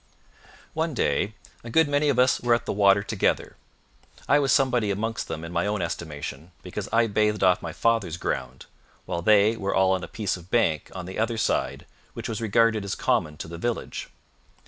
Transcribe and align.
One 0.73 0.95
day, 0.95 1.35
a 1.63 1.69
good 1.69 1.87
many 1.87 2.09
of 2.09 2.17
us 2.17 2.41
were 2.41 2.55
at 2.55 2.65
the 2.65 2.73
water 2.73 3.03
together. 3.03 3.55
I 4.27 4.39
was 4.39 4.51
somebody 4.51 4.89
amongst 4.89 5.27
them 5.27 5.43
in 5.45 5.51
my 5.51 5.67
own 5.67 5.79
estimation 5.83 6.49
because 6.63 6.89
I 6.91 7.05
bathed 7.05 7.43
off 7.43 7.61
my 7.61 7.71
father's 7.71 8.17
ground, 8.17 8.65
while 9.05 9.21
they 9.21 9.55
were 9.55 9.75
all 9.75 9.91
on 9.91 10.03
a 10.03 10.07
piece 10.07 10.37
of 10.37 10.49
bank 10.49 10.89
on 10.95 11.05
the 11.05 11.19
other 11.19 11.37
side 11.37 11.85
which 12.15 12.27
was 12.27 12.41
regarded 12.41 12.83
as 12.83 12.95
common 12.95 13.37
to 13.37 13.47
the 13.47 13.59
village. 13.59 14.09